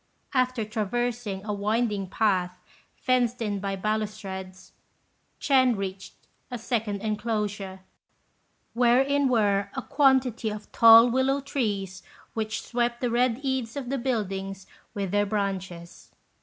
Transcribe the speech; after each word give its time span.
After 0.33 0.65
traversing 0.65 1.45
a 1.45 1.53
winding 1.53 2.07
path 2.09 2.59
fenced 2.95 3.39
in 3.39 3.59
by 3.59 3.75
balustrades, 3.75 4.71
Ch'ên 5.39 5.77
reached 5.77 6.15
a 6.49 6.57
second 6.57 7.01
enclosure, 7.03 7.81
wherein 8.73 9.27
were 9.29 9.69
a 9.75 9.83
quantity 9.83 10.49
of 10.49 10.71
tall 10.71 11.07
willow 11.11 11.39
trees 11.39 12.01
which 12.33 12.63
swept 12.63 12.99
the 12.99 13.11
red 13.11 13.41
eaves 13.43 13.75
of 13.75 13.91
the 13.91 13.99
buildings 13.99 14.65
with 14.95 15.11
their 15.11 15.27
branches. 15.27 16.09